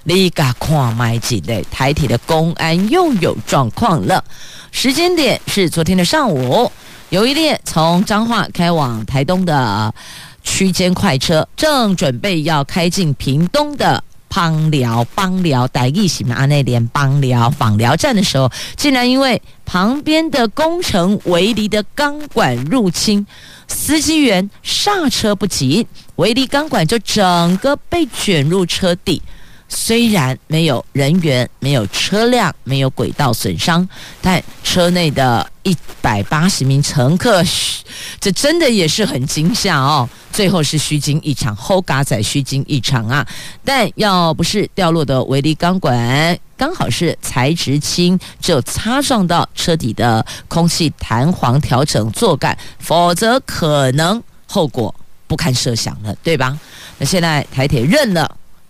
[0.04, 1.64] 你敢看买几类？
[1.70, 4.22] 台铁的公安又有状况了。
[4.70, 6.70] 时间点是昨天的上午，
[7.10, 9.94] 有一列从彰化开往台东的
[10.42, 14.02] 区间快车，正准备要开进屏东的。
[14.30, 23.26] 枋寮、枋寮、台语是阿内连枋寮枋寮站的时候，竟然因为旁边的工程围篱的钢管入侵，
[23.68, 29.22] 司机员刹车不及，围篱钢管就整个被卷入车底。
[29.68, 33.86] 虽然没有人员、没有车辆、没有轨道损伤，
[34.20, 37.42] 但车内的一百八十名乘客，
[38.18, 40.08] 这真的也是很惊吓哦。
[40.32, 43.26] 最后是虚惊一场，后嘎仔虚惊一场啊！
[43.64, 54.94] 但要不是掉落的围篱钢管刚好是材质轻，只有擦撞到车底的空气弹簧调整座杆，否则可能后果
[55.26, 56.56] 不堪设想了，对吧？
[56.98, 58.27] 那现在台铁认了。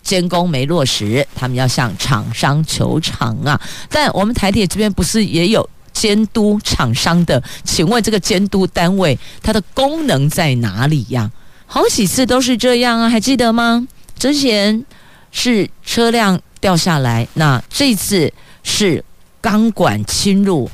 [0.09, 3.61] 监工没落实，他们要向厂商求偿啊！
[3.91, 7.39] 但我们台铁这边不是也有监督厂商的？
[7.63, 11.29] 请问这个监督单位它的功能在哪里呀？
[11.67, 13.87] 好几次都是这样啊，还记得吗？
[14.17, 14.83] 之前
[15.31, 19.05] 是车辆掉下来，那这次是
[19.39, 20.67] 钢管侵入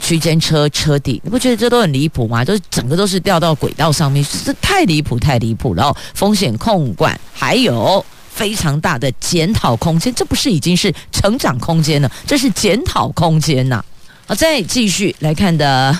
[0.00, 2.42] 区间车车底，你不觉得这都很离谱吗？
[2.42, 5.96] 就是整个都是掉到轨道上面，这太离谱，太离谱了哦！
[6.14, 8.02] 风险控管还有。
[8.38, 13.84] 非常大的检讨空间，这不是已经是成长空间了，这是检讨空间呐。
[14.28, 15.98] 好，再继续来看的，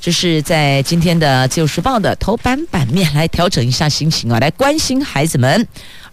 [0.00, 5.66] 就是在今天的《自由时报》的头版版面来调整一下心情啊，来关心孩子们。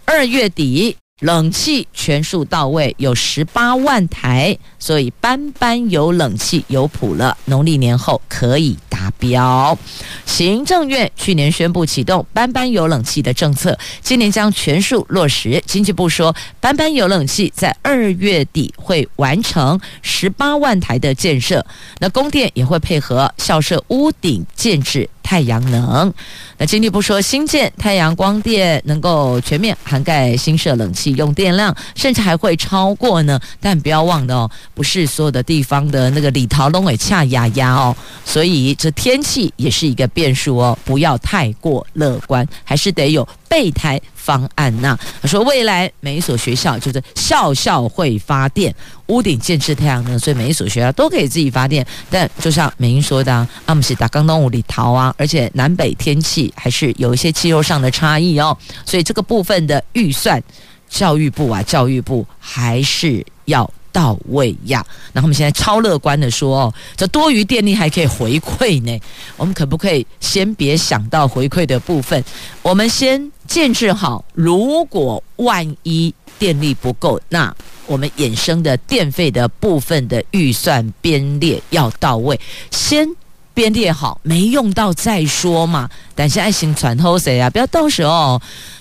[0.04, 8.76] 二月底冷气全数到位，有十八万台，所以班班有冷气有谱了，农历年后可以。
[8.98, 9.78] 达标。
[10.26, 15.62] 行政院去年宣布启动班班有冷气的政策，今年将全数落实。
[15.66, 21.64] 经济部说，班班有冷气在二月底会完成十八万台的建设，
[22.00, 25.08] 那供电也会配合校舍屋顶建置。
[25.28, 26.10] 太阳能，
[26.56, 33.38] 那经济部说，新建太阳光电能够全面涵盖新设冷气用电量，甚至还会超过呢。
[33.60, 44.00] 但不要忘了哦，不是所有的地方的那个李桃龙尾恰压压哦，所以这天气也是一个变数哦，不要太过乐观，还是得有备胎。
[44.14, 48.74] 方案呐，他说未来每一所学校就是校校会发电，
[49.06, 51.86] 屋顶建置太阳能，所以每一所学校都可以自己发电。
[52.10, 60.42] 但就像美英说的，阿姆斯达刚东五里桃啊，而且南北天气还是有一些气候上的差异哦，所以这个部分的预算，
[60.90, 63.66] 教育部啊，教育部还是要。
[63.90, 64.84] 到位呀！
[65.12, 68.96] 那我们现在超乐观的说哦，这多余电力还可以回馈呢。
[69.36, 72.22] 我们可不可以先别想到回馈的部分？
[72.62, 74.24] 我们先建置好。
[74.34, 77.52] 如果万一电力不够，那
[77.86, 82.38] 我们衍生的电费的部分的预算编列要到位，
[82.70, 83.08] 先
[83.52, 85.90] 编列好，没用到再说嘛。
[86.14, 87.50] 但是爱心传后谁啊？
[87.50, 88.40] 不要到时候。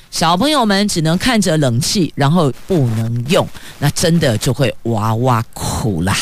[0.10, 3.46] 小朋友们只能看着冷气，然后不能用，
[3.78, 6.16] 那真的就会哇哇哭啦。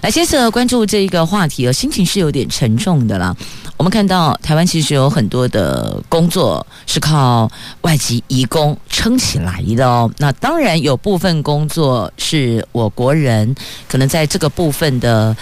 [0.00, 3.34] 来，接着关注这一个话题哦，心情是有点沉重的啦。
[3.76, 10.10] 我们看到台湾其实有很多的工作是靠外籍移工撑起来的哦。
[10.18, 13.54] 那当然有部分工作是我国人
[13.88, 15.36] 可能在这个部分的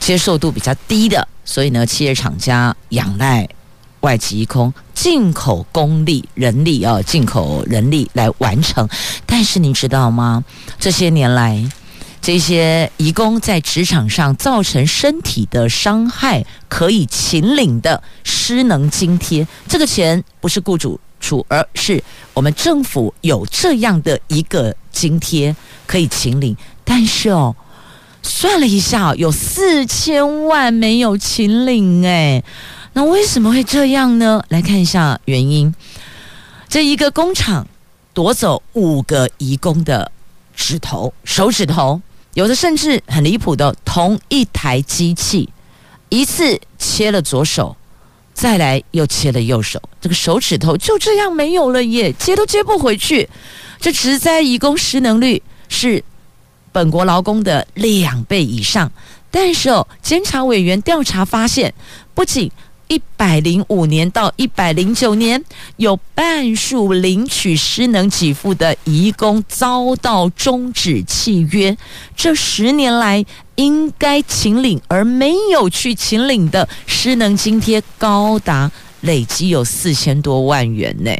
[0.00, 3.48] 接受度比较低的，所以呢，企业厂家仰赖。
[4.02, 8.88] 外籍工进口工力人力啊，进口人力来完成。
[9.26, 10.44] 但是你知道吗？
[10.78, 11.60] 这些年来，
[12.28, 22.04] 这些移工在职场上造成身体的伤害，可以请领的失能津贴，这个钱不是雇主出，而是
[22.34, 25.56] 我们政府有这样的一个津贴
[25.86, 26.54] 可以请领。
[26.84, 27.56] 但是哦，
[28.22, 32.44] 算了一下，有四千万没有请领哎。
[32.92, 34.44] 那为什么会这样呢？
[34.50, 35.74] 来看一下原因。
[36.68, 37.66] 这一个工厂
[38.12, 40.12] 夺走五个移工的
[40.54, 42.02] 指头、手指头，
[42.38, 45.48] 有的甚至很离谱的，同一台机器
[46.08, 47.76] 一次切了左手，
[48.32, 53.28] 再来又切了右手，这个手指头就这样没有了耶，接都接不回去。
[53.80, 56.04] 这职灾移工失能率是
[56.70, 58.92] 本国劳工的两倍以上，
[59.32, 61.74] 但是哦，监察委员调查发现，
[62.14, 62.48] 不仅
[62.88, 65.44] 一百零五年到一百零九年，
[65.76, 71.76] 有半数领取失能给付的移工遭到终止契约。
[72.16, 73.24] 这十年来，
[73.56, 78.70] 应该请领而没有去请领的失能津贴，高达
[79.02, 81.14] 累计有四千多万元呢。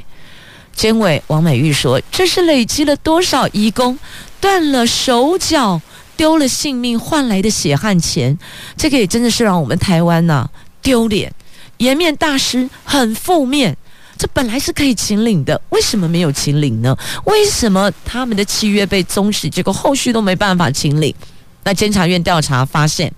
[0.74, 3.98] 监委王美玉说：“这是累积了多少移工
[4.40, 5.82] 断了手脚、
[6.16, 8.38] 丢了性命换来的血汗钱？
[8.76, 10.48] 这个也真的是让我们台湾呐、
[10.80, 11.30] 丢脸。”
[11.78, 13.76] 颜面大师，很负面。
[14.16, 16.96] 这本来是可以请领的，为什么没有请领呢？
[17.24, 21.14] 为什么他们的契约被终止，结果后续都没办法请领？
[21.62, 23.12] 那监察院调查发现，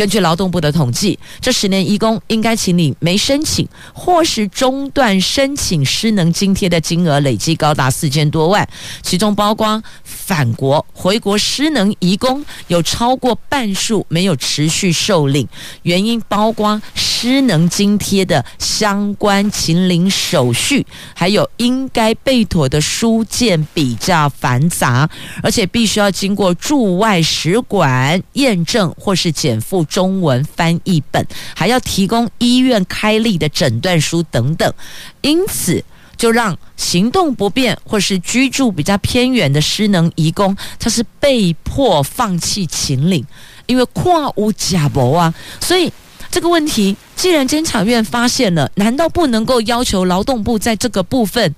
[0.00, 8.66] 根据劳动部的统计，这十年移工应该请你没申请或是中断申请失能津贴的金额累计高达四千多万，
[9.02, 15.46] 其中包括返国回国失能移工有超过半数没有持续受领，
[15.82, 25.06] 原因包括失能津贴的相关请领手续，还有应该备妥的书件比较繁杂，
[25.42, 28.22] 而且必须要经过驻外使馆。
[28.32, 34.72] 验证或是减负中文翻译本，还要提供医院开立的诊断书等等，
[35.20, 35.84] 因此
[36.16, 43.26] 就让行动不便或是居住比较偏远的失能移工，他是被迫放弃请领，
[43.66, 45.92] 因为跨无假博啊，所以
[46.30, 51.54] 这个问题既然监察院发现了，难道不能够要求劳动部在这个部分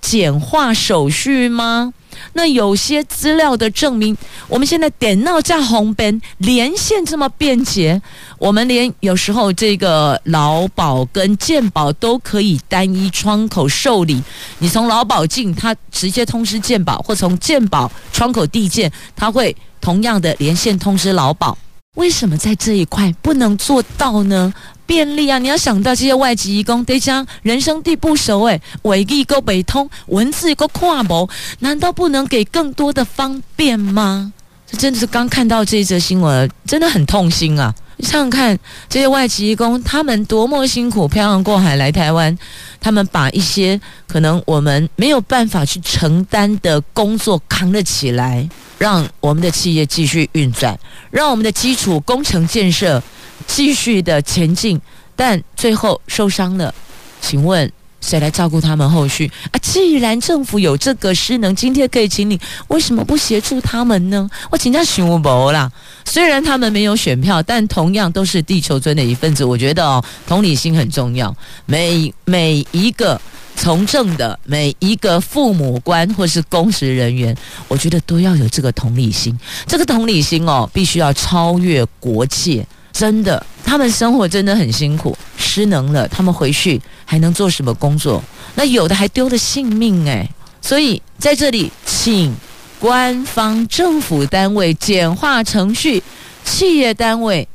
[0.00, 1.92] 简化手续吗？
[2.32, 4.16] 那有些资料的证明，
[4.48, 8.00] 我们现在电脑加红边连线这么便捷，
[8.38, 14.22] 我们连有时候这个劳保跟健保都可以单一窗口受理。
[14.58, 21.56] 你从劳保进，他直接通知健保，或从健保窗口递件，他会同样的连线通知劳保。
[21.96, 24.52] 为什么在这一块不能做到呢？
[24.88, 25.38] 便利啊！
[25.38, 31.28] 你要想到这些外籍移工得将人生地不熟，诶，外语够不通，文字够看不，
[31.58, 34.32] 难道不能给更多的方便吗？
[34.66, 37.74] 这真的是刚看到这一则新闻，真的很痛心啊！
[37.98, 38.58] 你想想看，
[38.88, 42.36] 这些外籍移工他们多么辛苦，漂洋过海来台湾，
[42.80, 50.78] 他们把一些可能我们没有办法去承担的工作扛了起来，让我们的企业继续运转，
[51.10, 53.02] 让我们的基础工程建设。
[53.46, 54.80] 继续的前进，
[55.14, 56.74] 但最后受伤了，
[57.20, 57.70] 请问
[58.00, 59.58] 谁来照顾他们后续啊？
[59.60, 64.28] 既然政府有这个失能津贴可以请你，为什么不协助他们呢？
[64.50, 65.70] 我请教熊博啦。
[66.04, 69.44] 虽然他们没有选票，但同样都是地球村的一份子。
[69.44, 71.34] 我觉得哦，同理心很重要。
[71.66, 73.20] 每每一个
[73.56, 77.36] 从政的，每一个父母官或是公职人员，
[77.66, 79.36] 我觉得都要有这个同理心。
[79.66, 82.64] 这个同理心哦，必须要超越国界。
[82.98, 88.20] 真的，他们生活真的很辛苦，失能了，他们回去还能做什么工作？
[88.56, 90.28] 那有的还丢了性命诶，
[90.60, 92.34] 所以在这里，请
[92.80, 96.02] 官方政府单位简化程序，
[96.44, 97.46] 企业单位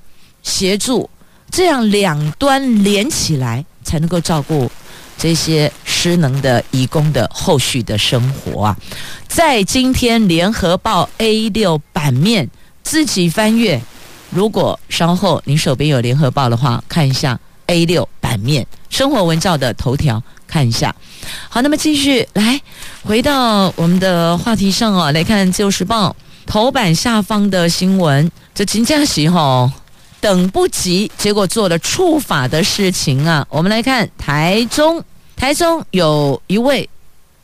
[0.43, 1.09] 协助，
[1.51, 4.71] 这样两端连起来，才能够照顾
[5.17, 8.77] 这些失能的义工的后续的生活啊！
[9.27, 12.49] 在今天联合报 A 六版面
[12.81, 13.81] 自己翻阅。
[14.33, 20.93] 如果稍后您手边有联合报的话，看一下 A 六版面生活文照的头条，看一下。
[21.49, 22.59] 好，那么继续来
[23.03, 26.15] 回到我们的话题上啊，来看自由时报
[26.47, 28.29] 头版下方的新闻。
[28.55, 29.71] 这金佳喜哈
[30.19, 33.45] 等不及，结果做了触法的事情啊。
[33.49, 35.03] 我们来看台中，
[35.35, 36.89] 台中有一位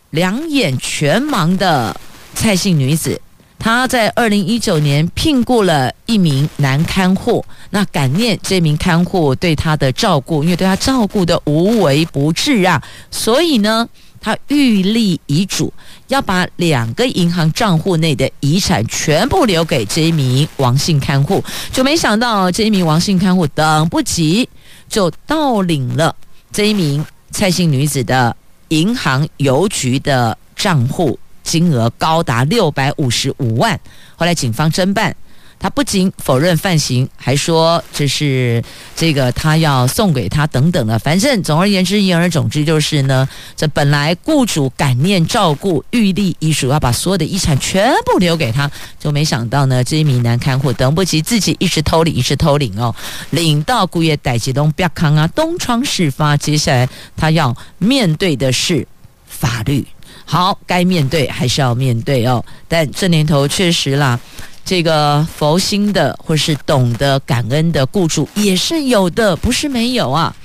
[0.10, 1.96] 两眼全盲的
[2.34, 3.22] 蔡姓女子。
[3.60, 12.82] 他在二零一九年聘雇了一名男看护，那感念这名看护对他的照顾，因为对他照顾的无微不至啊，
[13.12, 13.88] 所以呢，
[14.22, 15.72] 他预立遗嘱，
[16.08, 21.44] 要把两个银行账户内的遗产全部留给这一名王姓看护，
[21.74, 24.48] 就没想到这一名王姓看护等不及，
[24.88, 26.16] 就盗领了
[26.54, 28.36] 这一名蔡姓女子的
[28.70, 31.20] 银行邮局的账户。
[31.50, 33.80] 金额高达六百五十五万，
[34.16, 35.16] 后来警方侦办，
[35.58, 38.64] 他不仅否认犯行，还说这是
[38.96, 41.00] 这个他要送给他等等的。
[41.00, 48.70] 反正总而言之，言而总之就是呢，这本来雇主感念照顾、玉立遗嘱，要把所有的遗产全部留给他，
[49.00, 52.96] 就没想到呢，这一名男看护等不及自己一直偷领，一直偷领哦，
[53.32, 56.38] 领到姑爷逮起东不要康啊，东窗事发。
[56.38, 56.88] 接下来
[57.18, 58.88] 他要面对的是
[59.26, 59.86] 法律。
[60.32, 62.46] 好，该面对还是要面对哦。
[62.68, 64.20] 但这年头确实啦。
[64.64, 70.36] 这个佛心的或是懂得感恩的雇主也是有的，不是没有啊。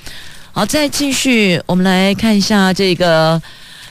[0.52, 3.42] 好，再继续，我们来看一下这个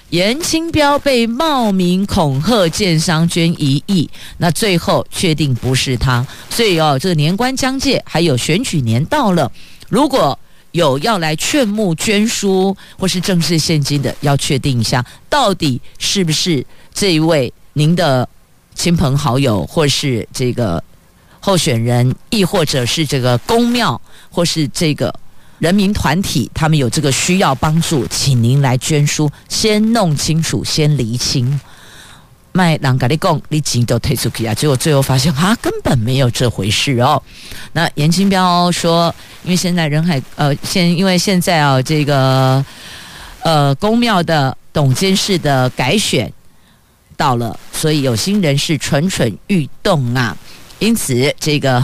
[0.09, 6.25] 颜清标被冒名恐吓建商捐一亿，那最后确定不是他。
[6.49, 9.51] 所以哦，这个年关将届，还有选举年到了，
[9.89, 10.39] 如果
[10.74, 16.63] 有要来劝募捐书或是正式现金的，要确定一下到底是不是
[16.93, 18.30] 这一位您的。
[18.76, 20.84] 亲朋好友，或是这个
[21.39, 24.01] 候选人，亦或者是这个公庙，
[24.32, 25.13] 或是这个
[25.59, 31.61] 人民团体，他们有这个需要帮助，请您来捐书，先弄清楚，先厘清。
[32.53, 34.53] 卖人家的供，你钱都退出去啊！
[34.53, 37.21] 结果最后发现，啊，根本没有这回事哦。
[37.73, 42.63] 那严清标说，因为现在人海，呃，现因为现在啊，这个
[43.41, 46.31] 呃宫庙的董监事的改选。
[47.15, 50.35] 到了，所以有心人士蠢蠢欲动啊！
[50.79, 51.81] 因此，这个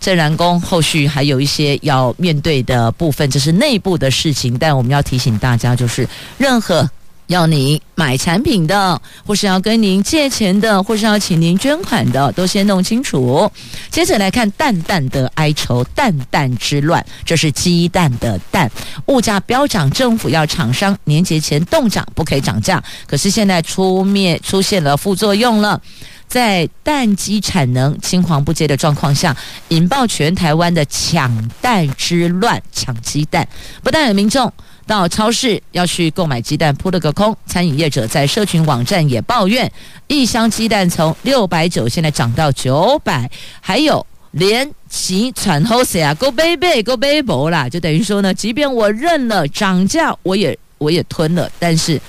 [0.00, 4.58] 镇南宫后续还有一些要面对的部分，这是内部的事情。
[4.58, 6.06] 但我们要提醒大家，就是
[6.36, 6.90] 任何。
[7.28, 13.50] 要你买产品的，或是要跟您借钱的，或是要请您捐款的，都先弄清楚。
[13.90, 18.70] 接着来看蛋蛋的哀愁，蛋蛋之乱，这是鸡蛋的蛋，
[19.06, 22.82] 物价飙涨，政府要厂商年节前冻涨，不可以涨价。
[23.06, 25.80] 可是现在出面出现了副作用了，
[26.28, 29.34] 在蛋鸡产能青黄不接的状况下，
[29.68, 33.48] 引爆全台湾的抢蛋之乱，抢鸡蛋，
[33.82, 34.52] 不但有民众。
[34.86, 37.36] 到超市要去购买鸡蛋，扑了个空。
[37.46, 39.70] 餐饮业者在社群网站也抱怨，
[40.06, 43.30] 一箱鸡蛋从六百九现在涨到九百，
[43.60, 52.00] 还有连其传后谁啊，go baby go baby 啦，就等于说呢，即便我认了涨价，我也我也吞了，但是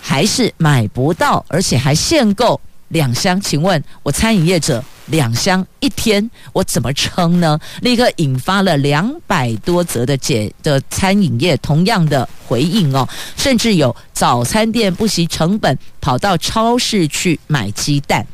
[0.00, 3.40] 还是买不到，而且还限购两箱。
[3.40, 4.84] 请问我餐饮业者？
[5.10, 7.58] 两箱一天，我怎么撑呢？
[7.82, 18.26] 立刻引发了两百多则的解的餐饮业同样的回应哦，甚至有早餐店不惜成本跑到超市去买鸡蛋。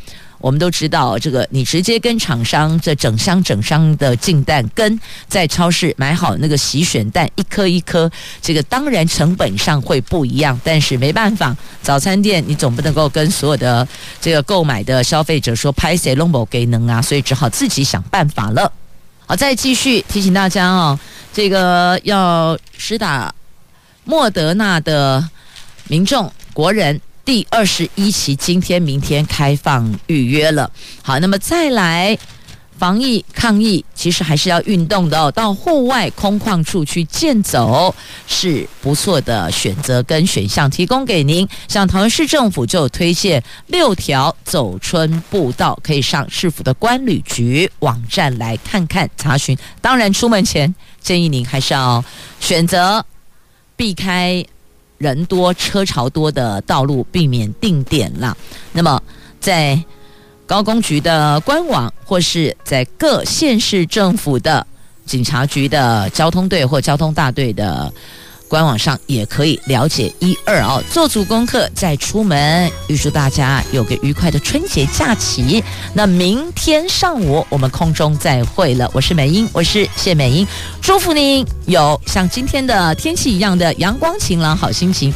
[0.45, 8.11] 我们都知道，这个你直接跟厂商这整箱整箱的进蛋，跟在超市买好那个洗选蛋一颗一颗，
[8.43, 10.61] 这个当然成本上会不一样。
[10.63, 13.89] 但是没办法，早餐店你总不能够跟所有的
[14.21, 18.71] 这个购买的消费者说拍谁拢无给能啊，所以只好自己想办法了。
[19.25, 21.01] 好，再继续提醒大家哦，
[21.33, 23.35] 这个要施打
[24.05, 25.27] 莫德纳的
[25.89, 27.01] 民众国人。
[27.25, 30.71] 第二十一期今天、明天开放预约了。
[31.03, 32.19] 好，那么再来
[32.79, 35.31] 防疫抗疫，其实还是要运动的哦。
[35.31, 37.95] 到户外空旷处去健走
[38.27, 41.49] 是不错的选择跟选项，提供给您。
[41.67, 49.57] 像桃园市政府就推荐六条走春步道，可以上市府的官旅局网站来看看查询。
[49.81, 52.05] 当然，出门前建议您还是要
[52.39, 53.03] 选择
[53.77, 54.45] 避开。
[54.99, 58.37] 人多车潮多的道路，避免定点了。
[58.73, 59.03] 那么，
[59.41, 59.83] 在
[60.47, 64.67] 高公局的官网，或是在各县市政府的
[65.07, 67.93] 警察局的交通队或交通大队的
[68.49, 70.83] 官网上，也可以了解一二哦。
[70.91, 75.63] 做足功课再出门，预祝大家有个愉快的春节假期。
[75.93, 78.91] 那明天上午我们空中再会了。
[78.93, 80.47] 我是美英，我是谢美英，
[80.81, 85.13] 祝福您有像今天的天气一样的阳光晴朗好心情。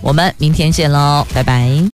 [0.00, 1.90] 我们明天见喽，拜拜。